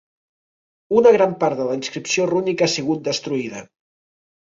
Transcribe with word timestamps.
Una 1.01 1.09
gran 1.15 1.35
part 1.43 1.59
de 1.59 1.67
la 1.67 1.75
inscripció 1.79 2.25
rúnica 2.31 2.65
ha 2.69 2.71
sigut 2.77 3.05
destruïda. 3.09 3.63